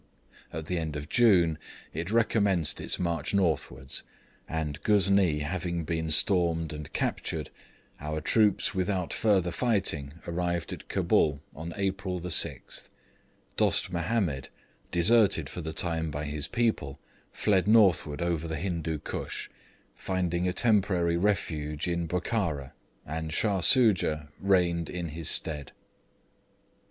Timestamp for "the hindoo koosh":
18.47-19.49